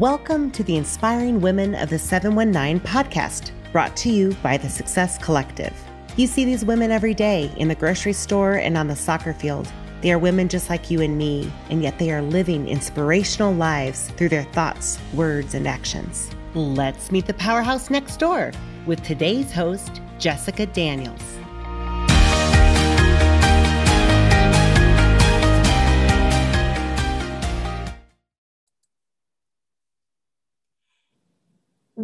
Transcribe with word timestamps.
Welcome 0.00 0.50
to 0.52 0.64
the 0.64 0.78
Inspiring 0.78 1.42
Women 1.42 1.74
of 1.74 1.90
the 1.90 1.98
719 1.98 2.80
podcast, 2.80 3.50
brought 3.70 3.94
to 3.98 4.08
you 4.08 4.32
by 4.42 4.56
the 4.56 4.70
Success 4.70 5.18
Collective. 5.18 5.74
You 6.16 6.26
see 6.26 6.46
these 6.46 6.64
women 6.64 6.90
every 6.90 7.12
day 7.12 7.52
in 7.58 7.68
the 7.68 7.74
grocery 7.74 8.14
store 8.14 8.54
and 8.54 8.78
on 8.78 8.86
the 8.86 8.96
soccer 8.96 9.34
field. 9.34 9.70
They 10.00 10.10
are 10.10 10.18
women 10.18 10.48
just 10.48 10.70
like 10.70 10.90
you 10.90 11.02
and 11.02 11.18
me, 11.18 11.52
and 11.68 11.82
yet 11.82 11.98
they 11.98 12.10
are 12.12 12.22
living 12.22 12.66
inspirational 12.66 13.52
lives 13.52 14.08
through 14.12 14.30
their 14.30 14.44
thoughts, 14.44 14.98
words, 15.12 15.52
and 15.52 15.68
actions. 15.68 16.30
Let's 16.54 17.12
meet 17.12 17.26
the 17.26 17.34
powerhouse 17.34 17.90
next 17.90 18.18
door 18.18 18.52
with 18.86 19.02
today's 19.02 19.52
host, 19.52 20.00
Jessica 20.18 20.64
Daniels. 20.64 21.29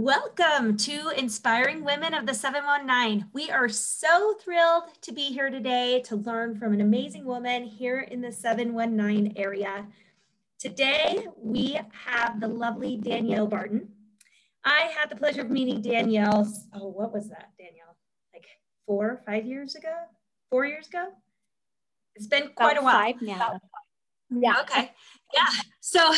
Welcome 0.06 0.76
to 0.76 1.08
Inspiring 1.16 1.82
Women 1.82 2.14
of 2.14 2.26
the 2.26 2.32
719. 2.32 3.26
We 3.32 3.50
are 3.50 3.68
so 3.68 4.34
thrilled 4.34 4.84
to 5.00 5.10
be 5.10 5.32
here 5.32 5.50
today 5.50 6.00
to 6.02 6.14
learn 6.14 6.56
from 6.60 6.72
an 6.72 6.80
amazing 6.80 7.24
woman 7.24 7.64
here 7.64 7.98
in 7.98 8.20
the 8.20 8.30
719 8.30 9.32
area. 9.34 9.84
Today, 10.60 11.26
we 11.36 11.80
have 12.04 12.38
the 12.38 12.46
lovely 12.46 12.98
Danielle 12.98 13.48
Barton. 13.48 13.88
I 14.64 14.92
had 14.96 15.10
the 15.10 15.16
pleasure 15.16 15.40
of 15.40 15.50
meeting 15.50 15.82
Danielle. 15.82 16.48
Oh, 16.72 16.86
what 16.86 17.12
was 17.12 17.28
that, 17.30 17.48
Danielle? 17.58 17.96
Like 18.32 18.46
four, 18.86 19.24
five 19.26 19.44
years 19.44 19.74
ago? 19.74 19.92
Four 20.50 20.66
years 20.66 20.86
ago? 20.86 21.08
It's 22.14 22.28
been 22.28 22.50
quite 22.54 22.78
About 22.78 22.80
a 22.80 22.84
while. 22.84 23.12
Five 23.12 23.22
now. 23.22 23.60
Yeah. 24.30 24.60
Okay. 24.60 24.92
Yeah. 25.34 25.62
So 25.80 26.14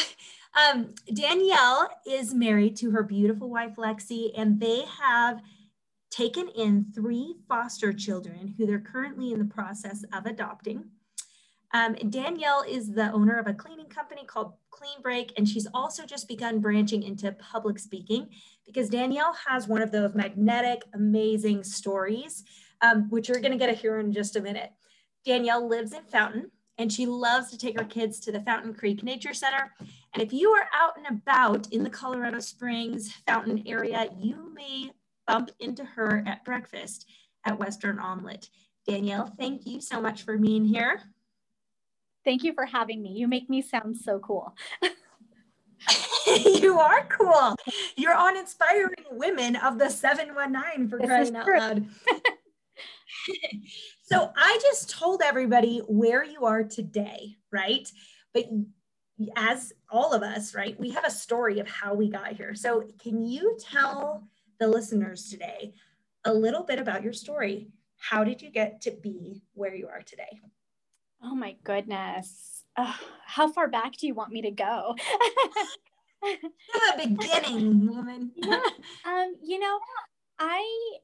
um, 0.59 0.95
Danielle 1.13 1.89
is 2.07 2.35
married 2.35 2.77
to 2.77 2.91
her 2.91 3.03
beautiful 3.03 3.49
wife, 3.49 3.77
Lexi, 3.77 4.33
and 4.37 4.59
they 4.61 4.85
have 5.01 5.41
taken 6.11 6.49
in 6.49 6.87
three 6.95 7.37
foster 7.49 7.93
children 7.93 8.55
who 8.57 8.67
they're 8.67 8.81
currently 8.81 9.33
in 9.33 9.39
the 9.39 9.45
process 9.45 10.05
of 10.13 10.27
adopting. 10.27 10.85
Um, 11.75 11.95
Danielle 12.09 12.65
is 12.67 12.93
the 12.93 13.13
owner 13.13 13.39
of 13.39 13.47
a 13.47 13.53
cleaning 13.53 13.89
company 13.89 14.25
called 14.25 14.55
Clean 14.71 15.03
Break, 15.03 15.33
and 15.37 15.47
she's 15.47 15.69
also 15.75 16.07
just 16.07 16.27
begun 16.27 16.61
branching 16.61 17.03
into 17.03 17.31
public 17.33 17.79
speaking 17.79 18.29
because 18.65 18.89
Danielle 18.89 19.37
has 19.47 19.69
one 19.69 19.83
of 19.83 19.93
those 19.93 20.15
magnetic, 20.15 20.83
amazing 20.95 21.63
stories, 21.63 22.45
um, 22.81 23.09
which 23.11 23.29
you're 23.29 23.41
going 23.41 23.53
to 23.53 23.59
get 23.59 23.67
to 23.67 23.75
hear 23.75 23.99
in 23.99 24.13
just 24.13 24.37
a 24.37 24.41
minute. 24.41 24.73
Danielle 25.27 25.69
lives 25.69 25.93
in 25.93 26.05
Fountain, 26.05 26.51
and 26.79 26.93
she 26.93 27.07
loves 27.07 27.51
to 27.51 27.59
take 27.59 27.79
her 27.79 27.85
kids 27.85 28.21
to 28.21 28.33
the 28.33 28.41
Fountain 28.41 28.73
Creek 28.73 29.03
Nature 29.03 29.35
Center. 29.35 29.75
And 30.15 30.23
if 30.23 30.33
you 30.33 30.51
are 30.51 30.69
out 30.73 30.97
and 30.97 31.19
about 31.19 31.71
in 31.73 31.83
the 31.83 31.91
Colorado 31.91 32.39
Springs 32.39 33.13
Fountain 33.27 33.65
area, 33.67 34.09
you 34.17 34.53
may 34.55 34.93
bump 35.27 35.51
into 35.59 35.85
her 35.85 36.23
at 36.27 36.45
breakfast 36.45 37.07
at 37.45 37.59
Western 37.59 37.99
Omelet. 37.99 38.49
Danielle, 38.87 39.27
thank 39.39 39.67
you 39.67 39.81
so 39.81 40.01
much 40.01 40.23
for 40.23 40.39
being 40.39 40.65
here. 40.65 41.03
Thank 42.25 42.43
you 42.45 42.53
for 42.53 42.65
having 42.65 43.03
me. 43.03 43.11
You 43.11 43.29
make 43.29 43.51
me 43.51 43.61
sound 43.61 43.97
so 43.97 44.19
cool. 44.21 44.55
you 46.27 46.79
are 46.79 47.05
cool. 47.07 47.55
You're 47.97 48.15
on 48.15 48.37
Inspiring 48.37 49.05
Women 49.13 49.57
of 49.57 49.79
the 49.79 49.89
719 49.89 50.89
for 50.89 50.99
This 50.99 51.07
crying 51.07 51.37
out 51.37 51.47
loud. 51.47 51.87
so 54.03 54.33
I 54.37 54.59
just 54.63 54.91
told 54.91 55.23
everybody 55.23 55.81
where 55.89 56.25
you 56.25 56.45
are 56.45 56.65
today, 56.65 57.37
right? 57.51 57.91
But 58.35 58.47
as 59.37 59.73
all 59.91 60.13
of 60.13 60.23
us, 60.23 60.55
right, 60.55 60.79
we 60.79 60.91
have 60.91 61.05
a 61.05 61.11
story 61.11 61.59
of 61.59 61.69
how 61.69 61.95
we 61.95 62.09
got 62.09 62.33
here. 62.33 62.55
So 62.55 62.85
can 63.03 63.25
you 63.25 63.59
tell 63.61 64.29
the 64.61 64.69
listeners 64.69 65.31
today 65.31 65.75
a 66.25 66.33
little 66.33 66.63
bit 66.65 66.79
about 66.79 67.03
your 67.03 67.13
story? 67.13 67.69
How 67.99 68.25
did 68.25 68.43
you 68.43 68.51
get 68.51 68.81
to 68.83 68.91
be 68.91 69.43
where 69.55 69.75
you 69.75 69.89
are 69.89 70.03
today? 70.03 70.41
Oh 71.23 71.35
my 71.35 71.57
goodness. 71.65 72.65
Ugh, 72.77 72.95
how 73.27 73.51
far 73.51 73.67
back 73.67 73.97
do 73.97 74.07
you 74.07 74.15
want 74.15 74.31
me 74.33 74.43
to 74.43 74.51
go? 74.51 74.95
The 76.21 77.07
beginning, 77.09 77.87
woman. 77.87 78.33
Yeah. 78.37 78.61
um, 79.05 79.35
you 79.43 79.59
know, 79.59 79.79
I 80.39 80.99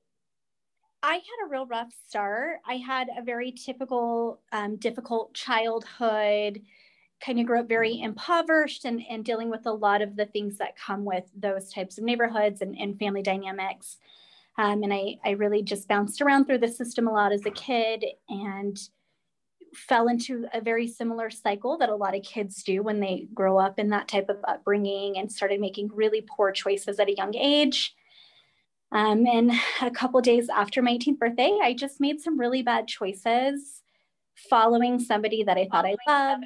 I 1.07 1.17
had 1.17 1.47
a 1.47 1.51
real 1.51 1.67
rough 1.67 1.93
start. 2.09 2.61
I 2.67 2.77
had 2.77 3.11
a 3.15 3.23
very 3.23 3.53
typical 3.53 4.41
um, 4.53 4.77
difficult 4.77 5.35
childhood. 5.35 6.63
Kind 7.23 7.39
of 7.39 7.45
grew 7.45 7.61
up 7.61 7.69
very 7.69 8.01
impoverished 8.01 8.87
and, 8.87 9.03
and 9.11 9.23
dealing 9.23 9.51
with 9.51 9.67
a 9.67 9.71
lot 9.71 10.01
of 10.01 10.17
the 10.17 10.25
things 10.25 10.57
that 10.57 10.79
come 10.79 11.05
with 11.05 11.25
those 11.37 11.71
types 11.71 11.99
of 11.99 12.05
neighborhoods 12.05 12.63
and, 12.63 12.75
and 12.79 12.99
family 12.99 13.21
dynamics. 13.21 13.99
Um, 14.57 14.83
and 14.83 14.95
I, 14.95 15.19
I 15.23 15.33
really 15.33 15.63
just 15.63 15.89
bounced 15.89 16.23
around 16.23 16.47
through 16.47 16.59
the 16.59 16.69
system 16.69 17.07
a 17.07 17.13
lot 17.13 17.33
as 17.33 17.45
a 17.45 17.51
kid 17.51 18.07
and 18.31 18.81
fell 19.75 20.09
into 20.09 20.47
a 20.55 20.61
very 20.63 20.89
similar 20.89 21.29
cycle 21.29 21.77
that 21.79 21.91
a 21.91 21.97
lot 21.97 22.17
of 22.17 22.23
kids 22.23 22.63
do 22.63 22.83
when 22.83 23.01
they 23.01 23.29
grow 23.35 23.59
up 23.59 23.79
in 23.79 23.91
that 23.91 24.09
type 24.09 24.31
of 24.31 24.39
upbringing 24.49 25.19
and 25.19 25.31
started 25.31 25.61
making 25.61 25.91
really 25.93 26.23
poor 26.23 26.51
choices 26.51 26.99
at 26.99 27.11
a 27.11 27.15
young 27.15 27.35
age. 27.35 27.95
Um, 28.95 29.27
and 29.27 29.51
a 29.83 29.91
couple 29.91 30.21
days 30.21 30.49
after 30.49 30.81
my 30.81 30.93
18th 30.97 31.19
birthday, 31.19 31.59
I 31.61 31.75
just 31.75 32.01
made 32.01 32.21
some 32.21 32.39
really 32.39 32.63
bad 32.63 32.87
choices 32.87 33.83
following 34.49 35.01
somebody 35.01 35.43
that 35.43 35.59
I 35.59 35.67
thought 35.71 35.85
I 35.85 35.97
loved. 36.07 36.45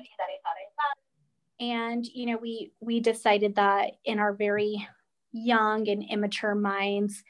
And 1.61 2.07
you 2.07 2.27
know, 2.27 2.39
we 2.39 2.73
we 2.81 3.01
decided 3.01 3.57
that 3.57 3.93
in 4.05 4.19
our 4.19 4.33
very 4.33 4.89
young 5.33 5.89
and 5.89 6.03
immature 6.09 6.55
minds 6.55 7.23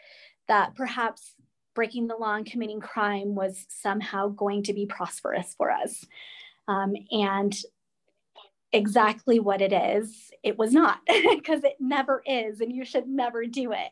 that 0.46 0.76
perhaps 0.76 1.34
breaking 1.74 2.06
the 2.06 2.16
law 2.16 2.34
and 2.34 2.46
committing 2.46 2.80
crime 2.80 3.34
was 3.34 3.66
somehow 3.68 4.28
going 4.28 4.62
to 4.64 4.72
be 4.72 4.86
prosperous 4.86 5.54
for 5.56 5.70
us. 5.70 6.04
Um, 6.68 6.94
and 7.10 7.56
exactly 8.72 9.40
what 9.40 9.60
it 9.60 9.72
is, 9.72 10.30
it 10.42 10.58
was 10.58 10.72
not, 10.72 11.00
because 11.06 11.64
it 11.64 11.76
never 11.80 12.22
is, 12.26 12.60
and 12.60 12.72
you 12.72 12.84
should 12.84 13.08
never 13.08 13.46
do 13.46 13.72
it. 13.72 13.90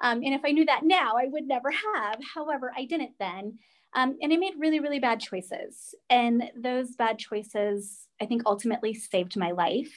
Um, 0.00 0.22
and 0.24 0.34
if 0.34 0.42
I 0.44 0.50
knew 0.52 0.64
that 0.64 0.84
now, 0.84 1.14
I 1.16 1.26
would 1.26 1.46
never 1.46 1.70
have. 1.70 2.18
However, 2.34 2.72
I 2.76 2.84
didn't 2.84 3.12
then. 3.18 3.58
Um, 3.94 4.16
and 4.22 4.32
I 4.32 4.36
made 4.36 4.54
really, 4.58 4.80
really 4.80 4.98
bad 4.98 5.20
choices. 5.20 5.94
And 6.08 6.50
those 6.56 6.96
bad 6.96 7.18
choices, 7.18 8.08
I 8.20 8.26
think, 8.26 8.42
ultimately 8.46 8.94
saved 8.94 9.36
my 9.36 9.50
life. 9.50 9.92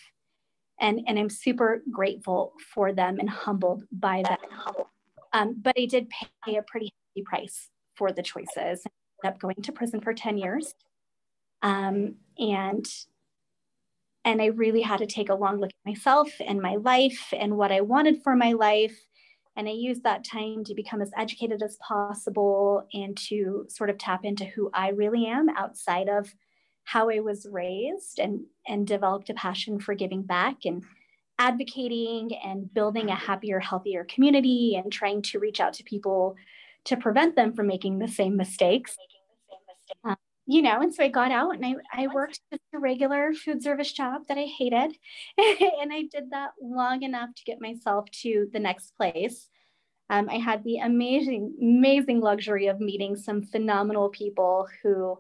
And, 0.80 1.02
and 1.08 1.18
I'm 1.18 1.30
super 1.30 1.82
grateful 1.92 2.54
for 2.74 2.92
them 2.92 3.20
and 3.20 3.30
humbled 3.30 3.84
by 3.92 4.24
that. 4.28 4.42
Um, 5.32 5.56
but 5.62 5.76
I 5.78 5.86
did 5.86 6.12
pay 6.46 6.58
a 6.58 6.64
pretty 6.64 6.92
heavy 7.16 7.24
price 7.26 7.70
for 7.96 8.12
the 8.12 8.22
choices. 8.22 8.52
I 8.58 8.90
ended 9.24 9.36
up 9.36 9.40
going 9.40 9.62
to 9.64 9.72
prison 9.72 10.02
for 10.02 10.14
10 10.14 10.38
years. 10.38 10.74
Um, 11.62 12.16
and 12.38 12.86
and 14.26 14.42
I 14.42 14.48
really 14.48 14.82
had 14.82 14.98
to 14.98 15.06
take 15.06 15.30
a 15.30 15.36
long 15.36 15.60
look 15.60 15.70
at 15.70 15.90
myself 15.90 16.30
and 16.44 16.60
my 16.60 16.76
life 16.78 17.32
and 17.32 17.58
what 17.58 17.72
I 17.72 17.82
wanted 17.82 18.24
for 18.24 18.36
my 18.36 18.54
life. 18.54 18.98
And 19.58 19.68
I 19.68 19.72
used 19.72 20.04
that 20.04 20.26
time 20.26 20.64
to 20.66 20.76
become 20.76 21.02
as 21.02 21.12
educated 21.18 21.64
as 21.64 21.78
possible 21.78 22.88
and 22.94 23.16
to 23.30 23.66
sort 23.70 23.90
of 23.90 23.98
tap 23.98 24.26
into 24.26 24.46
who 24.46 24.70
I 24.74 24.90
really 24.90 25.26
am 25.26 25.50
outside 25.50 26.10
of 26.10 26.34
how 26.84 27.10
I 27.10 27.20
was 27.20 27.48
raised 27.50 28.20
and, 28.20 28.42
and 28.68 28.86
developed 28.86 29.30
a 29.30 29.34
passion 29.34 29.80
for 29.80 29.96
giving 29.96 30.24
back 30.24 30.66
and 30.66 30.84
advocating 31.40 32.32
and 32.44 32.72
building 32.74 33.10
a 33.10 33.16
happier, 33.16 33.60
healthier 33.60 34.06
community 34.06 34.80
and 34.82 34.92
trying 34.92 35.22
to 35.24 35.40
reach 35.40 35.60
out 35.60 35.74
to 35.74 35.84
people 35.84 36.36
to 36.86 36.96
prevent 36.96 37.36
them 37.36 37.54
from 37.54 37.68
making 37.68 38.00
the 38.00 38.08
same 38.08 38.38
mistakes. 38.38 38.96
Um, 40.04 40.16
you 40.48 40.62
know, 40.62 40.80
and 40.80 40.94
so 40.94 41.04
I 41.04 41.08
got 41.08 41.32
out 41.32 41.56
and 41.56 41.66
I, 41.66 41.76
I 41.92 42.08
worked 42.08 42.40
just 42.52 42.62
a 42.74 42.80
regular 42.80 43.34
food 43.34 43.64
service 43.64 43.92
job 43.92 44.24
that 44.28 44.38
I 44.38 44.44
hated. 44.44 44.96
and 45.38 45.92
I 45.92 46.04
did 46.12 46.30
that 46.32 46.52
long 46.62 47.04
enough 47.04 47.34
to 47.36 47.44
get 47.44 47.60
myself 47.60 48.10
to 48.22 48.48
the 48.54 48.60
next 48.60 48.96
place. 48.96 49.50
Um, 50.10 50.30
I 50.30 50.38
had 50.38 50.64
the 50.64 50.78
amazing, 50.78 51.56
amazing 51.60 52.20
luxury 52.22 52.68
of 52.68 52.80
meeting 52.80 53.16
some 53.16 53.42
phenomenal 53.42 54.10
people 54.10 54.68
who 54.84 55.18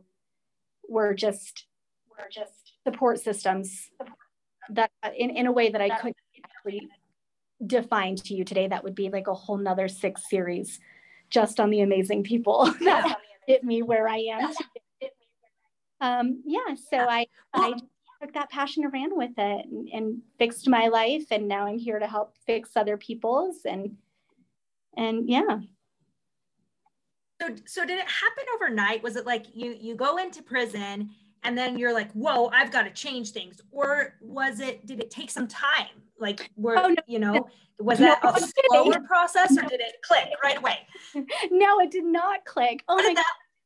were 0.87 1.15
just, 1.15 1.65
were 2.07 2.29
just 2.31 2.73
support 2.87 3.19
systems 3.19 3.89
that 4.69 4.91
in, 5.17 5.31
in 5.31 5.47
a 5.47 5.51
way 5.51 5.69
that 5.69 5.81
I 5.81 5.89
couldn't 5.89 6.17
actually 6.43 6.87
define 7.65 8.15
to 8.17 8.35
you 8.35 8.43
today. 8.43 8.67
That 8.67 8.83
would 8.83 8.95
be 8.95 9.09
like 9.09 9.25
a 9.25 9.33
whole 9.33 9.57
nother 9.57 9.87
six 9.87 10.29
series 10.29 10.79
just 11.31 11.59
on 11.59 11.71
the 11.71 11.81
amazing 11.81 12.23
people 12.23 12.65
that 12.81 13.17
get 13.47 13.63
me 13.63 13.81
where 13.81 14.07
I 14.07 14.17
am. 14.17 14.53
Um, 16.05 16.43
yeah, 16.45 16.75
so 16.89 16.97
I, 16.97 17.25
I 17.53 17.73
took 18.21 18.33
that 18.33 18.51
passion 18.51 18.83
and 18.83 18.93
ran 18.93 19.17
with 19.17 19.31
it 19.37 19.65
and, 19.65 19.89
and 19.89 20.21
fixed 20.37 20.67
my 20.67 20.87
life. 20.87 21.25
And 21.31 21.47
now 21.47 21.65
I'm 21.65 21.79
here 21.79 21.97
to 21.97 22.05
help 22.05 22.35
fix 22.45 22.71
other 22.75 22.95
people's 22.95 23.65
and, 23.65 23.97
and 24.95 25.27
yeah. 25.27 25.59
So, 27.41 27.49
so 27.65 27.85
did 27.85 27.97
it 27.97 28.07
happen 28.07 28.43
overnight? 28.55 29.01
Was 29.01 29.15
it 29.15 29.25
like 29.25 29.47
you 29.53 29.75
you 29.77 29.95
go 29.95 30.17
into 30.17 30.41
prison 30.41 31.09
and 31.43 31.57
then 31.57 31.77
you're 31.77 31.93
like, 31.93 32.11
whoa, 32.13 32.49
I've 32.53 32.71
got 32.71 32.83
to 32.83 32.91
change 32.91 33.31
things, 33.31 33.61
or 33.71 34.15
was 34.21 34.61
it? 34.61 34.85
Did 34.85 35.01
it 35.01 35.11
take 35.11 35.29
some 35.29 35.47
time? 35.47 36.01
Like, 36.17 36.49
were 36.55 36.77
oh, 36.77 36.87
no. 36.87 36.95
you 37.07 37.19
know, 37.19 37.49
was 37.77 37.99
that 37.99 38.23
a 38.23 38.39
slower 38.69 39.01
process 39.01 39.51
or 39.57 39.63
did 39.63 39.81
it 39.81 39.95
click 40.01 40.29
right 40.43 40.57
away? 40.57 40.79
No, 41.51 41.79
it 41.79 41.91
did 41.91 42.05
not 42.05 42.45
click. 42.45 42.83
Oh 42.87 42.95
my 42.95 43.13
god. 43.13 43.23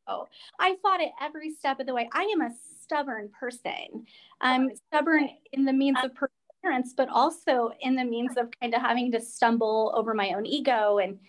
Oh, 0.10 0.28
I 0.60 0.76
fought 0.82 1.02
it 1.02 1.12
every 1.22 1.54
step 1.54 1.80
of 1.80 1.86
the 1.86 1.94
way. 1.94 2.10
I 2.14 2.24
am 2.24 2.42
a 2.42 2.50
stubborn 2.82 3.30
person. 3.40 4.06
I'm 4.42 4.72
stubborn 4.88 5.30
in 5.54 5.66
the 5.66 5.74
means 5.74 5.98
of 6.04 6.12
perseverance, 6.16 6.94
but 6.98 7.10
also 7.10 7.72
in 7.82 7.96
the 7.96 8.04
means 8.04 8.36
of 8.38 8.50
kind 8.60 8.74
of 8.74 8.82
having 8.82 9.12
to 9.12 9.22
stumble 9.22 9.94
over 9.96 10.14
my 10.14 10.34
own 10.34 10.46
ego 10.46 10.98
and 10.98 11.20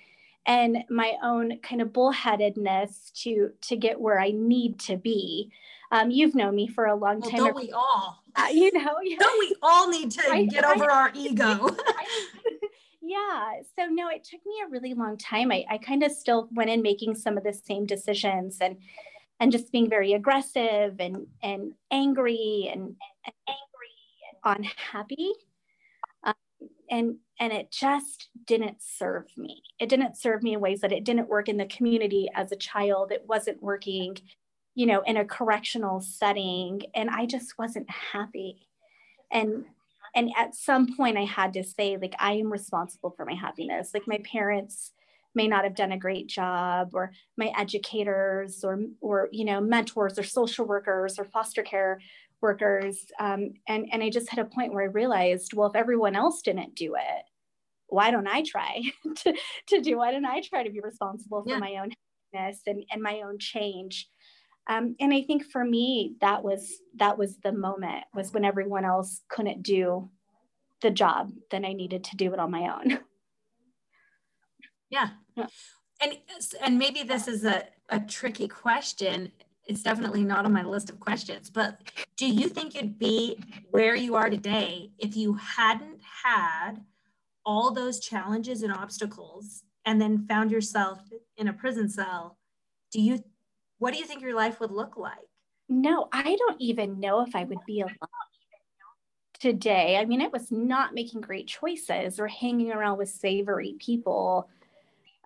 and 0.46 0.78
my 0.88 1.12
own 1.22 1.58
kind 1.58 1.82
of 1.82 1.88
bullheadedness 1.88 3.12
to 3.22 3.50
to 3.60 3.76
get 3.76 4.00
where 4.00 4.18
I 4.18 4.30
need 4.30 4.80
to 4.80 4.96
be. 4.96 5.52
Um, 5.92 6.10
you've 6.10 6.34
known 6.34 6.54
me 6.54 6.68
for 6.68 6.86
a 6.86 6.94
long 6.94 7.20
time. 7.20 7.42
Well, 7.42 7.46
don't 7.46 7.56
we 7.56 7.72
all? 7.72 8.22
Uh, 8.36 8.46
you 8.52 8.72
know, 8.72 8.94
yeah. 9.02 9.16
don't 9.18 9.38
we 9.40 9.54
all 9.60 9.88
need 9.88 10.10
to 10.12 10.30
I, 10.30 10.44
get 10.44 10.64
over 10.64 10.90
I, 10.90 10.94
our 10.94 11.10
ego? 11.14 11.76
Yeah. 13.10 13.54
So 13.76 13.86
no, 13.86 14.08
it 14.08 14.22
took 14.22 14.40
me 14.46 14.62
a 14.64 14.70
really 14.70 14.94
long 14.94 15.16
time. 15.16 15.50
I, 15.50 15.64
I 15.68 15.78
kind 15.78 16.04
of 16.04 16.12
still 16.12 16.48
went 16.52 16.70
in 16.70 16.80
making 16.80 17.16
some 17.16 17.36
of 17.36 17.42
the 17.42 17.52
same 17.52 17.84
decisions 17.84 18.58
and 18.60 18.76
and 19.40 19.50
just 19.50 19.72
being 19.72 19.90
very 19.90 20.12
aggressive 20.12 20.94
and 21.00 21.26
and 21.42 21.72
angry 21.90 22.70
and, 22.72 22.82
and 23.24 23.34
angry 23.48 23.96
and 24.44 24.64
unhappy. 24.64 25.32
Um, 26.22 26.34
and 26.88 27.16
and 27.40 27.52
it 27.52 27.72
just 27.72 28.28
didn't 28.46 28.76
serve 28.80 29.26
me. 29.36 29.62
It 29.80 29.88
didn't 29.88 30.16
serve 30.16 30.44
me 30.44 30.54
in 30.54 30.60
ways 30.60 30.80
that 30.82 30.92
it 30.92 31.04
didn't 31.04 31.28
work 31.28 31.48
in 31.48 31.56
the 31.56 31.66
community 31.66 32.28
as 32.34 32.52
a 32.52 32.56
child. 32.56 33.10
It 33.10 33.24
wasn't 33.26 33.60
working, 33.60 34.18
you 34.76 34.86
know, 34.86 35.02
in 35.04 35.16
a 35.16 35.24
correctional 35.24 36.00
setting, 36.00 36.82
and 36.94 37.10
I 37.10 37.26
just 37.26 37.58
wasn't 37.58 37.90
happy. 37.90 38.68
And 39.32 39.64
and 40.14 40.30
at 40.36 40.54
some 40.54 40.96
point, 40.96 41.16
I 41.16 41.24
had 41.24 41.52
to 41.54 41.64
say, 41.64 41.96
like, 41.96 42.14
I 42.18 42.32
am 42.32 42.52
responsible 42.52 43.10
for 43.10 43.24
my 43.24 43.34
happiness. 43.34 43.90
Like 43.94 44.06
my 44.06 44.18
parents 44.24 44.92
may 45.34 45.46
not 45.46 45.64
have 45.64 45.74
done 45.74 45.92
a 45.92 45.98
great 45.98 46.26
job 46.26 46.90
or 46.92 47.12
my 47.36 47.52
educators 47.56 48.64
or 48.64 48.80
or 49.00 49.28
you 49.32 49.44
know 49.44 49.60
mentors 49.60 50.18
or 50.18 50.22
social 50.22 50.66
workers 50.66 51.18
or 51.18 51.24
foster 51.24 51.62
care 51.62 52.00
workers 52.40 53.06
um, 53.18 53.52
and 53.68 53.86
and 53.92 54.02
i 54.02 54.10
just 54.10 54.28
had 54.28 54.38
a 54.38 54.44
point 54.44 54.72
where 54.72 54.82
i 54.82 54.86
realized 54.86 55.54
well 55.54 55.68
if 55.68 55.76
everyone 55.76 56.16
else 56.16 56.42
didn't 56.42 56.74
do 56.74 56.94
it 56.96 57.24
why 57.88 58.10
don't 58.10 58.26
i 58.26 58.42
try 58.42 58.82
to, 59.16 59.34
to 59.68 59.80
do 59.80 59.98
why 59.98 60.10
don't 60.10 60.24
i 60.24 60.40
try 60.40 60.62
to 60.62 60.70
be 60.70 60.80
responsible 60.80 61.42
for 61.42 61.50
yeah. 61.50 61.58
my 61.58 61.76
own 61.76 61.92
happiness 62.32 62.60
and, 62.66 62.84
and 62.90 63.02
my 63.02 63.20
own 63.20 63.38
change 63.38 64.08
um, 64.68 64.96
and 65.00 65.12
i 65.12 65.22
think 65.22 65.44
for 65.44 65.64
me 65.64 66.16
that 66.20 66.42
was 66.42 66.78
that 66.96 67.18
was 67.18 67.38
the 67.38 67.52
moment 67.52 68.04
was 68.14 68.32
when 68.32 68.44
everyone 68.44 68.84
else 68.84 69.22
couldn't 69.28 69.62
do 69.62 70.10
the 70.82 70.90
job 70.90 71.30
then 71.50 71.64
i 71.64 71.72
needed 71.72 72.04
to 72.04 72.16
do 72.16 72.32
it 72.32 72.38
on 72.38 72.50
my 72.50 72.74
own 72.74 72.98
Yeah. 74.90 75.10
yeah. 75.36 75.46
And 76.02 76.18
and 76.60 76.78
maybe 76.78 77.02
this 77.02 77.28
is 77.28 77.44
a, 77.44 77.64
a 77.88 78.00
tricky 78.00 78.48
question. 78.48 79.32
It's 79.66 79.82
definitely 79.82 80.24
not 80.24 80.44
on 80.44 80.52
my 80.52 80.64
list 80.64 80.90
of 80.90 80.98
questions, 80.98 81.48
but 81.48 81.80
do 82.16 82.26
you 82.26 82.48
think 82.48 82.74
you'd 82.74 82.98
be 82.98 83.38
where 83.70 83.94
you 83.94 84.16
are 84.16 84.28
today 84.28 84.90
if 84.98 85.16
you 85.16 85.34
hadn't 85.34 86.00
had 86.24 86.84
all 87.46 87.72
those 87.72 88.00
challenges 88.00 88.62
and 88.62 88.72
obstacles 88.72 89.62
and 89.84 90.00
then 90.00 90.26
found 90.26 90.50
yourself 90.50 91.00
in 91.36 91.46
a 91.46 91.52
prison 91.52 91.88
cell? 91.88 92.38
Do 92.90 93.00
you 93.00 93.22
what 93.80 93.92
do 93.92 93.98
you 93.98 94.06
think 94.06 94.22
your 94.22 94.34
life 94.34 94.60
would 94.60 94.70
look 94.70 94.96
like? 94.96 95.18
No, 95.68 96.08
I 96.12 96.36
don't 96.36 96.60
even 96.60 97.00
know 97.00 97.22
if 97.22 97.34
I 97.34 97.44
would 97.44 97.64
be 97.66 97.80
alive 97.80 97.96
today. 99.38 99.96
I 99.96 100.04
mean, 100.04 100.20
it 100.20 100.32
was 100.32 100.52
not 100.52 100.94
making 100.94 101.20
great 101.22 101.48
choices 101.48 102.20
or 102.20 102.28
hanging 102.28 102.70
around 102.72 102.98
with 102.98 103.08
savory 103.08 103.74
people 103.78 104.48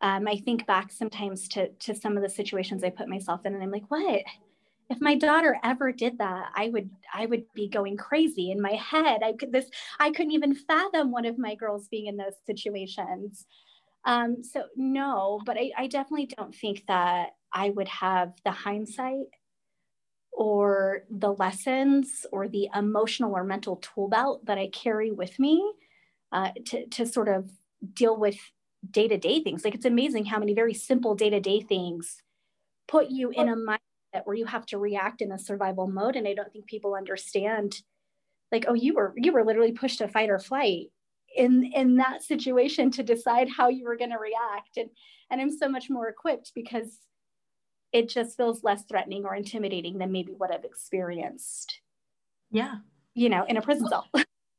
um, 0.02 0.28
I 0.28 0.36
think 0.36 0.66
back 0.66 0.92
sometimes 0.92 1.48
to 1.48 1.68
to 1.68 1.94
some 1.94 2.16
of 2.16 2.22
the 2.22 2.28
situations 2.28 2.84
I 2.84 2.90
put 2.90 3.08
myself 3.08 3.46
in, 3.46 3.54
and 3.54 3.62
I'm 3.62 3.70
like, 3.70 3.88
what? 3.88 4.22
If 4.90 5.00
my 5.00 5.14
daughter 5.14 5.58
ever 5.64 5.92
did 5.92 6.18
that, 6.18 6.50
I 6.54 6.68
would 6.68 6.90
I 7.12 7.24
would 7.24 7.44
be 7.54 7.68
going 7.68 7.96
crazy 7.96 8.50
in 8.50 8.60
my 8.60 8.72
head. 8.72 9.22
I 9.22 9.32
could 9.32 9.50
this 9.50 9.70
I 9.98 10.10
couldn't 10.10 10.32
even 10.32 10.54
fathom 10.54 11.10
one 11.10 11.24
of 11.24 11.38
my 11.38 11.54
girls 11.54 11.88
being 11.88 12.06
in 12.06 12.18
those 12.18 12.34
situations. 12.46 13.46
Um, 14.04 14.42
so 14.42 14.64
no, 14.76 15.40
but 15.46 15.56
I, 15.56 15.70
I 15.78 15.86
definitely 15.86 16.26
don't 16.26 16.54
think 16.54 16.84
that 16.86 17.30
I 17.54 17.70
would 17.70 17.88
have 17.88 18.34
the 18.44 18.50
hindsight 18.50 19.28
or 20.32 21.04
the 21.08 21.32
lessons 21.32 22.26
or 22.32 22.48
the 22.48 22.68
emotional 22.74 23.32
or 23.32 23.44
mental 23.44 23.76
tool 23.76 24.08
belt 24.08 24.44
that 24.46 24.58
I 24.58 24.68
carry 24.68 25.12
with 25.12 25.38
me 25.38 25.64
uh, 26.32 26.50
to, 26.66 26.86
to 26.86 27.06
sort 27.06 27.28
of 27.28 27.48
deal 27.92 28.16
with 28.16 28.36
day 28.90 29.06
to 29.06 29.16
day 29.16 29.42
things. 29.42 29.64
Like 29.64 29.74
it's 29.74 29.84
amazing 29.84 30.24
how 30.26 30.40
many 30.40 30.52
very 30.52 30.74
simple 30.74 31.14
day 31.14 31.30
to 31.30 31.40
day 31.40 31.60
things 31.60 32.20
put 32.88 33.10
you 33.10 33.30
in 33.30 33.48
a 33.48 33.56
mindset 33.56 34.24
where 34.24 34.36
you 34.36 34.46
have 34.46 34.66
to 34.66 34.78
react 34.78 35.22
in 35.22 35.32
a 35.32 35.38
survival 35.38 35.86
mode. 35.86 36.16
And 36.16 36.26
I 36.26 36.34
don't 36.34 36.52
think 36.52 36.66
people 36.66 36.94
understand, 36.94 37.80
like, 38.50 38.64
oh, 38.68 38.74
you 38.74 38.94
were 38.94 39.14
you 39.16 39.32
were 39.32 39.44
literally 39.44 39.72
pushed 39.72 39.98
to 39.98 40.08
fight 40.08 40.30
or 40.30 40.38
flight 40.38 40.88
in 41.36 41.70
in 41.74 41.96
that 41.96 42.22
situation 42.22 42.90
to 42.92 43.02
decide 43.02 43.48
how 43.48 43.68
you 43.68 43.84
were 43.84 43.96
going 43.96 44.10
to 44.10 44.18
react. 44.18 44.76
And 44.76 44.90
and 45.30 45.40
I'm 45.40 45.50
so 45.50 45.68
much 45.68 45.88
more 45.88 46.08
equipped 46.08 46.52
because 46.54 46.98
it 47.94 48.08
just 48.08 48.36
feels 48.36 48.64
less 48.64 48.84
threatening 48.84 49.24
or 49.24 49.36
intimidating 49.36 49.98
than 49.98 50.10
maybe 50.10 50.32
what 50.36 50.52
I've 50.52 50.64
experienced. 50.64 51.78
Yeah. 52.50 52.78
You 53.14 53.28
know, 53.28 53.44
in 53.44 53.56
a 53.56 53.62
prison 53.62 53.88
cell. 53.88 54.08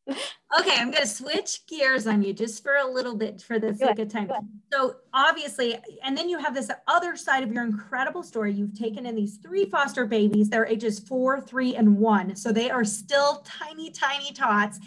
okay, 0.07 0.75
I'm 0.77 0.89
going 0.89 1.03
to 1.03 1.07
switch 1.07 1.67
gears 1.67 2.07
on 2.07 2.23
you 2.23 2.31
just 2.31 2.63
for 2.63 2.77
a 2.77 2.89
little 2.89 3.13
bit 3.13 3.41
for 3.41 3.59
the 3.59 3.75
sake 3.75 3.99
of 3.99 4.07
time. 4.07 4.31
So, 4.71 4.95
obviously, 5.13 5.77
and 6.01 6.17
then 6.17 6.29
you 6.29 6.37
have 6.39 6.55
this 6.55 6.71
other 6.87 7.17
side 7.17 7.43
of 7.43 7.51
your 7.51 7.65
incredible 7.65 8.23
story. 8.23 8.53
You've 8.53 8.77
taken 8.77 9.05
in 9.05 9.15
these 9.15 9.37
three 9.37 9.65
foster 9.65 10.05
babies. 10.05 10.49
They're 10.49 10.65
ages 10.65 10.99
four, 10.99 11.41
three, 11.41 11.75
and 11.75 11.97
one. 11.97 12.37
So, 12.37 12.53
they 12.53 12.69
are 12.69 12.85
still 12.85 13.43
tiny, 13.45 13.91
tiny 13.91 14.31
tots, 14.31 14.79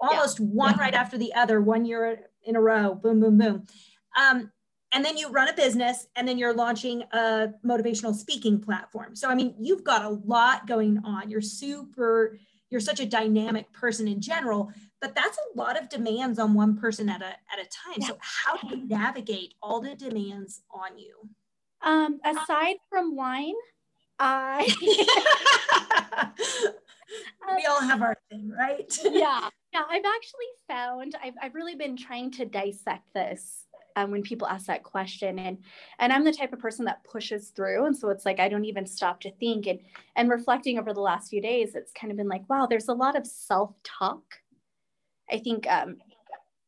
almost 0.00 0.40
yeah. 0.40 0.46
one 0.46 0.74
yeah. 0.76 0.80
right 0.80 0.94
after 0.94 1.18
the 1.18 1.34
other, 1.34 1.60
one 1.60 1.84
year 1.84 2.30
in 2.44 2.56
a 2.56 2.60
row. 2.62 2.94
Boom, 2.94 3.20
boom, 3.20 3.36
boom. 3.36 3.66
Um, 4.18 4.50
and 4.92 5.04
then 5.04 5.16
you 5.16 5.30
run 5.30 5.48
a 5.48 5.54
business 5.54 6.06
and 6.16 6.26
then 6.26 6.36
you're 6.36 6.54
launching 6.54 7.02
a 7.12 7.48
motivational 7.64 8.14
speaking 8.14 8.60
platform. 8.60 9.14
So, 9.14 9.28
I 9.28 9.34
mean, 9.34 9.54
you've 9.58 9.84
got 9.84 10.04
a 10.04 10.08
lot 10.08 10.66
going 10.66 11.00
on. 11.04 11.30
You're 11.30 11.40
super 11.40 12.36
you're 12.70 12.80
such 12.80 13.00
a 13.00 13.06
dynamic 13.06 13.70
person 13.72 14.08
in 14.08 14.20
general 14.20 14.72
but 15.00 15.14
that's 15.14 15.38
a 15.38 15.58
lot 15.58 15.80
of 15.80 15.88
demands 15.88 16.38
on 16.38 16.54
one 16.54 16.76
person 16.76 17.08
at 17.08 17.20
a 17.20 17.26
at 17.26 17.58
a 17.58 17.64
time 17.64 17.96
yeah. 17.98 18.06
so 18.06 18.18
how 18.20 18.56
do 18.56 18.68
you 18.68 18.88
navigate 18.88 19.54
all 19.62 19.80
the 19.80 19.94
demands 19.94 20.62
on 20.70 20.96
you 20.98 21.16
um 21.82 22.20
aside 22.24 22.76
from 22.88 23.16
wine 23.16 23.54
i 24.18 24.72
we 27.56 27.66
all 27.66 27.80
have 27.80 28.02
our 28.02 28.16
thing 28.30 28.50
right 28.56 28.98
yeah 29.04 29.48
yeah 29.72 29.82
i've 29.88 30.04
actually 30.04 30.50
found 30.68 31.16
I've, 31.22 31.34
I've 31.42 31.54
really 31.54 31.74
been 31.74 31.96
trying 31.96 32.30
to 32.32 32.44
dissect 32.44 33.12
this 33.14 33.66
um, 34.00 34.10
when 34.10 34.22
people 34.22 34.48
ask 34.48 34.66
that 34.66 34.82
question. 34.82 35.38
And 35.38 35.58
and 35.98 36.12
i'm 36.12 36.24
the 36.24 36.32
type 36.32 36.52
of 36.52 36.58
person 36.58 36.84
that 36.86 37.04
pushes 37.04 37.50
through. 37.50 37.86
And 37.86 37.96
so 37.96 38.08
it's 38.10 38.24
like 38.24 38.40
i 38.40 38.48
don't 38.48 38.64
even 38.64 38.86
stop 38.86 39.20
to 39.20 39.30
think. 39.32 39.66
And 39.66 39.80
and 40.16 40.30
reflecting 40.30 40.78
over 40.78 40.92
the 40.92 41.00
last 41.00 41.30
few 41.30 41.40
days 41.40 41.74
it's 41.74 41.92
kind 41.92 42.10
of 42.10 42.16
been 42.16 42.28
like 42.28 42.48
wow 42.48 42.66
there's 42.66 42.88
a 42.88 42.94
lot 42.94 43.16
of 43.16 43.26
self-talk. 43.26 44.22
I 45.30 45.38
think 45.38 45.66
um, 45.70 45.98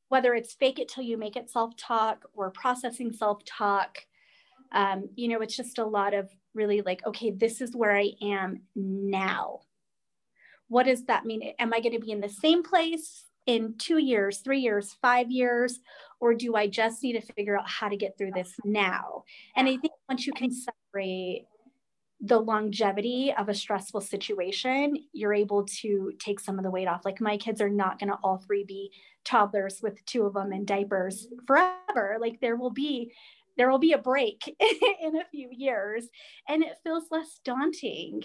whether 0.09 0.35
it's 0.35 0.55
fake 0.55 0.79
it 0.79 0.89
till 0.89 1.05
you 1.05 1.17
make 1.17 1.37
it 1.37 1.51
self-talk 1.51 2.27
or 2.35 2.51
processing 2.51 3.13
self-talk 3.13 3.99
um, 4.73 5.09
you 5.17 5.29
know 5.29 5.41
it's 5.41 5.57
just 5.57 5.79
a 5.79 5.85
lot 5.85 6.15
of 6.15 6.31
really 6.55 6.83
like 6.83 7.05
okay 7.07 7.31
this 7.31 7.61
is 7.61 7.75
where 7.75 7.97
i 7.97 8.11
am 8.23 8.63
now. 8.75 9.61
What 10.69 10.85
does 10.85 11.05
that 11.05 11.27
mean? 11.27 11.53
Am 11.59 11.73
i 11.73 11.81
going 11.81 11.95
to 11.95 12.07
be 12.07 12.13
in 12.13 12.21
the 12.21 12.29
same 12.29 12.63
place 12.63 13.25
in 13.47 13.75
two 13.79 13.99
years, 13.99 14.39
three 14.39 14.61
years, 14.61 14.97
five 15.01 15.31
years? 15.31 15.81
Or 16.21 16.35
do 16.35 16.55
I 16.55 16.69
just 16.69 17.03
need 17.03 17.15
to 17.15 17.33
figure 17.35 17.59
out 17.59 17.69
how 17.69 17.89
to 17.89 17.97
get 17.97 18.17
through 18.17 18.33
this 18.35 18.55
now? 18.65 19.25
And 19.57 19.69
I 19.69 19.77
think 19.77 19.93
once 20.09 20.27
you 20.27 20.33
can 20.33 20.51
separate 20.53 21.47
the 22.25 22.39
longevity 22.39 23.35
of 23.37 23.49
a 23.49 23.55
stressful 23.55 24.01
situation, 24.01 24.97
you're 25.13 25.35
able 25.35 25.65
to 25.65 26.13
take 26.21 26.39
some 26.39 26.57
of 26.57 26.65
the 26.65 26.71
weight 26.71 26.87
off. 26.87 27.05
Like 27.05 27.21
my 27.21 27.37
kids 27.37 27.61
are 27.61 27.69
not 27.69 27.99
going 27.99 28.11
to 28.11 28.19
all 28.23 28.39
three 28.39 28.63
be 28.63 28.93
toddlers 29.25 29.81
with 29.83 30.05
two 30.07 30.25
of 30.25 30.35
them 30.35 30.53
in 30.53 30.65
diapers 30.65 31.27
forever. 31.47 32.19
Like 32.21 32.41
there 32.41 32.57
will 32.57 32.71
be 32.71 33.13
there 33.59 33.71
will 33.71 33.79
be 33.79 33.93
a 33.93 33.99
break 33.99 34.57
in 35.03 35.17
a 35.17 35.25
few 35.31 35.49
years 35.51 36.09
and 36.49 36.63
it 36.63 36.79
feels 36.85 37.05
less 37.11 37.41
daunting. 37.45 38.23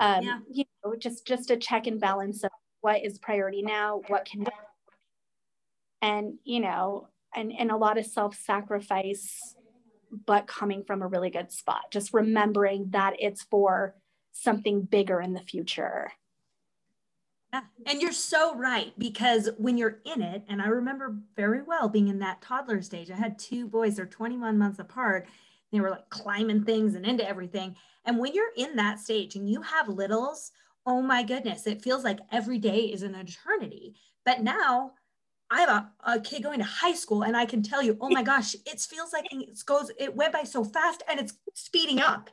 Um, 0.00 0.22
yeah. 0.22 0.38
you 0.48 0.64
know, 0.84 0.94
just 0.96 1.26
just 1.26 1.50
a 1.50 1.56
check 1.56 1.88
and 1.88 2.00
balance 2.00 2.44
of 2.44 2.50
what 2.80 3.04
is 3.04 3.18
priority 3.18 3.62
now 3.62 4.00
what 4.08 4.24
can 4.24 4.46
and 6.02 6.34
you 6.44 6.60
know 6.60 7.08
and 7.34 7.52
and 7.52 7.70
a 7.70 7.76
lot 7.76 7.98
of 7.98 8.06
self-sacrifice 8.06 9.54
but 10.26 10.46
coming 10.46 10.82
from 10.84 11.02
a 11.02 11.06
really 11.06 11.30
good 11.30 11.52
spot 11.52 11.90
just 11.90 12.14
remembering 12.14 12.86
that 12.90 13.14
it's 13.18 13.42
for 13.42 13.94
something 14.32 14.82
bigger 14.82 15.20
in 15.20 15.34
the 15.34 15.40
future 15.40 16.10
Yeah. 17.52 17.62
And 17.86 18.02
you're 18.02 18.12
so 18.12 18.54
right 18.56 18.92
because 18.98 19.48
when 19.56 19.78
you're 19.78 20.00
in 20.04 20.20
it, 20.20 20.44
and 20.48 20.60
I 20.60 20.66
remember 20.66 21.16
very 21.34 21.62
well 21.62 21.88
being 21.88 22.08
in 22.08 22.18
that 22.18 22.42
toddler 22.42 22.82
stage, 22.82 23.10
I 23.10 23.16
had 23.16 23.38
two 23.38 23.66
boys, 23.66 23.96
they're 23.96 24.06
21 24.06 24.58
months 24.58 24.78
apart. 24.78 25.26
They 25.72 25.80
were 25.80 25.90
like 25.90 26.08
climbing 26.10 26.64
things 26.64 26.94
and 26.94 27.06
into 27.06 27.26
everything. 27.26 27.74
And 28.04 28.18
when 28.18 28.34
you're 28.34 28.52
in 28.56 28.76
that 28.76 28.98
stage 28.98 29.34
and 29.36 29.48
you 29.48 29.62
have 29.62 29.88
littles, 29.88 30.52
oh 30.88 31.02
my 31.02 31.22
goodness, 31.22 31.66
it 31.66 31.82
feels 31.82 32.02
like 32.02 32.18
every 32.32 32.58
day 32.58 32.78
is 32.86 33.02
an 33.02 33.14
eternity. 33.14 33.94
But 34.24 34.42
now 34.42 34.92
I 35.50 35.60
have 35.60 35.68
a, 35.68 36.12
a 36.12 36.20
kid 36.20 36.42
going 36.42 36.58
to 36.58 36.64
high 36.64 36.94
school 36.94 37.22
and 37.22 37.36
I 37.36 37.46
can 37.46 37.62
tell 37.62 37.82
you, 37.82 37.96
oh 38.00 38.10
my 38.10 38.22
gosh, 38.32 38.54
it 38.66 38.80
feels 38.80 39.12
like 39.12 39.26
it 39.30 39.64
goes, 39.66 39.90
it 39.98 40.14
went 40.14 40.32
by 40.32 40.44
so 40.44 40.64
fast 40.64 41.02
and 41.08 41.18
it's 41.20 41.34
speeding 41.54 42.00
up. 42.00 42.30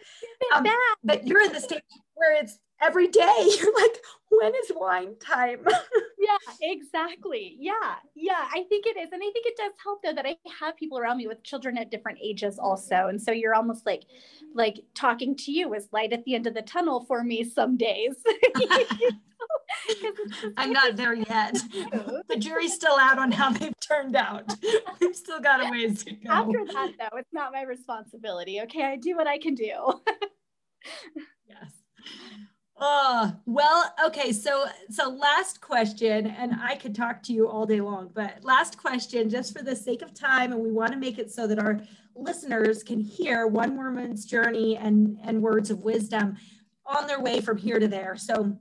Um, 0.53 0.65
but 1.03 1.25
you're 1.25 1.41
in 1.41 1.53
the 1.53 1.61
stage 1.61 1.81
where 2.15 2.35
it's 2.35 2.59
every 2.81 3.07
day. 3.07 3.49
You're 3.59 3.73
like, 3.73 4.01
when 4.29 4.53
is 4.55 4.71
wine 4.75 5.15
time? 5.19 5.65
yeah, 6.19 6.37
exactly. 6.61 7.55
Yeah, 7.59 7.95
yeah, 8.15 8.45
I 8.53 8.63
think 8.69 8.85
it 8.85 8.97
is. 8.97 9.09
And 9.11 9.21
I 9.21 9.31
think 9.31 9.45
it 9.45 9.57
does 9.57 9.71
help 9.81 10.01
though 10.03 10.13
that 10.13 10.25
I 10.25 10.35
have 10.59 10.75
people 10.75 10.97
around 10.97 11.17
me 11.17 11.27
with 11.27 11.43
children 11.43 11.77
at 11.77 11.89
different 11.89 12.19
ages 12.21 12.59
also. 12.59 13.07
And 13.07 13.21
so 13.21 13.31
you're 13.31 13.55
almost 13.55 13.85
like, 13.85 14.03
like 14.53 14.81
talking 14.93 15.35
to 15.37 15.51
you 15.51 15.73
is 15.73 15.87
light 15.91 16.13
at 16.13 16.23
the 16.25 16.35
end 16.35 16.47
of 16.47 16.53
the 16.53 16.61
tunnel 16.61 17.05
for 17.05 17.23
me 17.23 17.43
some 17.43 17.77
days. 17.77 18.15
I'm 20.57 20.71
not 20.71 20.95
there 20.95 21.13
yet. 21.13 21.53
the 22.29 22.37
jury's 22.37 22.73
still 22.73 22.97
out 22.99 23.19
on 23.19 23.31
how 23.31 23.51
they've 23.51 23.79
turned 23.79 24.15
out. 24.15 24.53
We've 25.01 25.15
still 25.15 25.39
got 25.39 25.65
a 25.65 25.69
ways 25.69 26.03
to 26.03 26.11
go. 26.11 26.31
After 26.31 26.65
that, 26.65 26.91
though, 26.99 27.17
it's 27.17 27.33
not 27.33 27.51
my 27.51 27.63
responsibility. 27.63 28.61
Okay, 28.61 28.83
I 28.83 28.95
do 28.95 29.15
what 29.15 29.27
I 29.27 29.37
can 29.37 29.55
do. 29.55 30.01
yes. 31.47 31.71
Oh, 32.77 33.33
well, 33.45 33.93
okay. 34.05 34.33
So, 34.33 34.65
so 34.89 35.09
last 35.09 35.61
question, 35.61 36.27
and 36.27 36.55
I 36.61 36.75
could 36.75 36.93
talk 36.93 37.23
to 37.23 37.33
you 37.33 37.47
all 37.47 37.65
day 37.65 37.79
long, 37.79 38.11
but 38.13 38.43
last 38.43 38.77
question, 38.77 39.29
just 39.29 39.57
for 39.57 39.63
the 39.63 39.75
sake 39.75 40.01
of 40.01 40.13
time, 40.13 40.51
and 40.51 40.61
we 40.61 40.71
want 40.71 40.91
to 40.91 40.97
make 40.97 41.17
it 41.17 41.31
so 41.31 41.47
that 41.47 41.59
our 41.59 41.79
listeners 42.15 42.83
can 42.83 42.99
hear 42.99 43.47
one 43.47 43.77
woman's 43.77 44.25
journey 44.25 44.75
and, 44.75 45.17
and 45.23 45.41
words 45.41 45.69
of 45.71 45.83
wisdom 45.83 46.35
on 46.85 47.07
their 47.07 47.21
way 47.21 47.39
from 47.39 47.57
here 47.57 47.79
to 47.79 47.87
there. 47.87 48.17
So, 48.17 48.57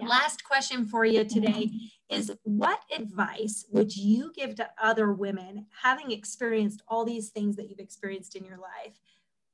yeah. 0.00 0.08
last 0.08 0.44
question 0.44 0.86
for 0.86 1.04
you 1.04 1.24
today 1.24 1.70
is 2.08 2.32
what 2.42 2.80
advice 2.96 3.64
would 3.70 3.96
you 3.96 4.32
give 4.34 4.54
to 4.56 4.68
other 4.82 5.12
women 5.12 5.66
having 5.82 6.10
experienced 6.10 6.82
all 6.88 7.04
these 7.04 7.28
things 7.28 7.56
that 7.56 7.68
you've 7.70 7.78
experienced 7.78 8.36
in 8.36 8.44
your 8.44 8.58
life? 8.58 8.98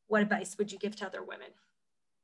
What 0.08 0.22
advice 0.22 0.56
would 0.58 0.72
you 0.72 0.78
give 0.78 0.96
to 0.96 1.06
other 1.06 1.22
women? 1.22 1.48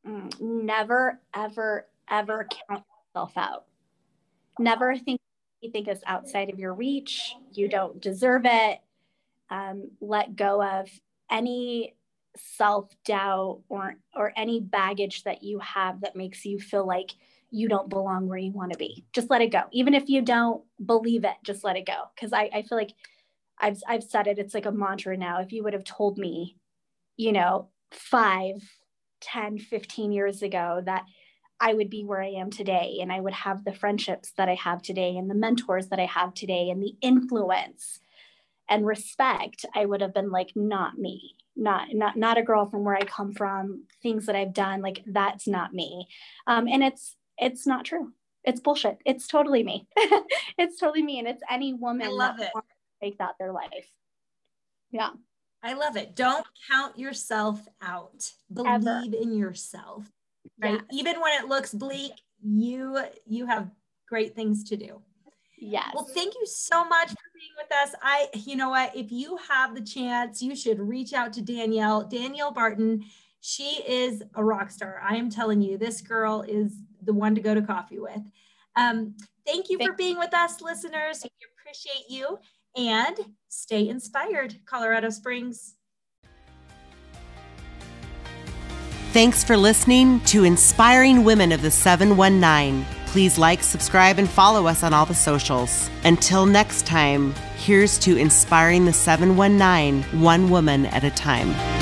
Mm, 0.07 0.65
never, 0.65 1.21
ever, 1.35 1.87
ever 2.11 2.49
count 2.69 2.85
yourself 3.15 3.33
out. 3.37 3.65
Never 4.59 4.97
think 4.97 5.21
anything 5.63 5.87
is 5.87 6.03
outside 6.07 6.51
of 6.51 6.59
your 6.59 6.75
reach. 6.75 7.35
You 7.53 7.69
don't 7.69 8.01
deserve 8.01 8.43
it. 8.45 8.81
Um, 9.51 9.91
let 10.01 10.35
go 10.35 10.63
of 10.63 10.89
any 11.31 11.95
self 12.37 12.91
doubt 13.05 13.61
or 13.69 13.95
or 14.15 14.33
any 14.37 14.61
baggage 14.61 15.25
that 15.25 15.43
you 15.43 15.59
have 15.59 16.01
that 16.01 16.17
makes 16.17 16.45
you 16.45 16.59
feel 16.59 16.87
like 16.87 17.11
you 17.53 17.69
don't 17.69 17.91
belong 17.91 18.27
where 18.27 18.39
you 18.39 18.51
want 18.51 18.73
to 18.73 18.79
be. 18.79 19.05
Just 19.13 19.31
let 19.31 19.43
it 19.43 19.53
go. 19.53 19.65
Even 19.73 19.95
if 19.95 20.09
you 20.09 20.23
don't 20.23 20.65
believe 20.85 21.25
it, 21.25 21.37
just 21.45 21.63
let 21.63 21.77
it 21.77 21.87
go. 21.87 22.05
Because 22.15 22.33
I, 22.33 22.51
I 22.53 22.63
feel 22.63 22.79
like 22.79 22.95
I've 23.61 23.81
I've 23.87 24.03
said 24.03 24.27
it. 24.27 24.39
It's 24.39 24.55
like 24.55 24.67
a 24.67 24.73
mantra 24.73 25.17
now. 25.17 25.41
If 25.41 25.53
you 25.53 25.63
would 25.63 25.75
have 25.75 25.85
told 25.85 26.19
me, 26.19 26.57
you 27.17 27.31
know, 27.31 27.69
five 27.93 28.57
10, 29.21 29.59
15 29.59 30.13
years 30.13 30.43
ago 30.43 30.83
that 30.85 31.05
I 31.61 31.75
would 31.75 31.91
be 31.91 32.05
where 32.05 32.21
I 32.21 32.31
am 32.31 32.51
today 32.51 32.99
and 33.01 33.13
I 33.13 33.21
would 33.21 33.35
have 33.35 33.65
the 33.65 33.73
friendships 33.73 34.33
that 34.37 34.49
I 34.49 34.57
have 34.57 34.83
today 34.83 35.17
and 35.17 35.31
the 35.31 35.35
mentors 35.35 35.89
that 35.89 36.01
I 36.01 36.07
have 36.07 36.35
today 36.35 36.71
and 36.71 36.83
the 36.83 36.97
influence 37.01 38.01
and 38.69 38.87
respect, 38.87 39.65
I 39.75 39.85
would 39.85 40.01
have 40.01 40.15
been 40.15 40.31
like, 40.31 40.53
not 40.57 40.99
me, 40.99 41.37
not 41.55 41.89
not 41.93 42.17
not 42.17 42.39
a 42.39 42.43
girl 42.43 42.69
from 42.69 42.85
where 42.85 42.97
I 42.97 43.03
come 43.05 43.33
from, 43.33 43.85
things 44.03 44.27
that 44.27 44.35
I've 44.35 44.55
done, 44.55 44.81
like 44.81 45.03
that's 45.07 45.47
not 45.47 45.75
me. 45.75 46.09
Um, 46.47 46.67
and 46.67 46.83
it's 46.83 47.17
it's 47.39 47.67
not 47.67 47.85
true. 47.85 48.13
It's 48.45 48.61
bullshit. 48.61 48.99
It's 49.05 49.27
totally 49.27 49.63
me. 49.63 49.87
it's 50.59 50.79
totally 50.79 51.03
me. 51.03 51.19
And 51.19 51.29
it's 51.29 51.43
any 51.49 51.75
woman 51.75 52.09
I 52.09 52.11
love 52.11 52.37
that 52.39 52.51
it. 52.55 52.63
make 53.01 53.19
that 53.19 53.35
their 53.39 53.53
life. 53.53 53.91
Yeah. 54.91 55.11
I 55.63 55.75
love 55.75 55.97
it. 55.97 56.17
Don't 56.17 56.45
count 56.71 56.99
yourself 56.99 57.67
out. 57.81 58.31
Believe 58.53 58.87
Ever. 58.87 59.03
in 59.21 59.33
yourself. 59.33 60.11
Right? 60.61 60.75
Yes. 60.75 60.83
Even 60.91 61.21
when 61.21 61.41
it 61.41 61.49
looks 61.49 61.73
bleak, 61.73 62.13
you 62.45 62.99
you 63.27 63.47
have 63.47 63.71
great 64.09 64.35
things 64.35 64.65
to 64.65 64.77
do. 64.77 65.01
Yes. 65.57 65.91
Well, 65.95 66.09
thank 66.13 66.35
you 66.35 66.45
so 66.45 66.85
much 66.85 67.11
for 67.11 67.31
being 67.35 67.53
with 67.57 67.71
us. 67.71 67.95
I, 68.03 68.27
you 68.35 68.57
know 68.57 68.71
what, 68.71 68.97
if 68.97 69.13
you 69.13 69.39
have 69.49 69.77
the 69.77 69.81
chance, 69.81 70.43
you 70.43 70.57
should 70.57 70.81
reach 70.81 71.13
out 71.13 71.33
to 71.35 71.41
Danielle, 71.41 72.03
Danielle 72.03 72.51
Barton. 72.51 73.05
She 73.41 73.81
is 73.87 74.25
a 74.35 74.45
rock 74.45 74.73
star. 74.73 75.01
I 75.09 75.15
am 75.15 75.31
telling 75.31 75.63
you, 75.63 75.79
this 75.79 76.01
girl 76.01 76.43
is 76.43 76.75
the 77.05 77.13
one 77.13 77.35
to 77.35 77.41
go 77.41 77.55
to 77.55 77.63
coffee 77.63 77.99
with. 77.99 78.21
Um, 78.77 79.17
thank 79.47 79.71
you 79.71 79.79
thank 79.79 79.91
for 79.91 79.97
being 79.97 80.19
with 80.19 80.35
us, 80.35 80.61
listeners. 80.61 81.23
We 81.25 81.31
appreciate 81.59 82.09
you 82.09 82.39
and 82.77 83.17
stay 83.49 83.89
inspired, 83.89 84.57
Colorado 84.65 85.11
Springs. 85.11 85.75
Thanks 89.13 89.45
for 89.45 89.59
listening 89.59 90.21
to 90.21 90.45
Inspiring 90.45 91.23
Women 91.23 91.53
of 91.53 91.61
the 91.61 91.71
719. 91.71 92.87
Please 93.09 93.37
like, 93.37 93.63
subscribe, 93.63 94.19
and 94.19 94.27
follow 94.27 94.67
us 94.67 94.83
on 94.83 94.95
all 94.95 95.05
the 95.05 95.15
socials. 95.15 95.91
Until 96.05 96.47
next 96.47 96.87
time, 96.87 97.35
here's 97.59 97.99
to 97.99 98.17
inspiring 98.17 98.87
the 98.87 98.93
719, 98.95 100.23
one 100.23 100.49
woman 100.49 100.87
at 100.87 101.05
a 101.05 101.11
time. 101.11 101.82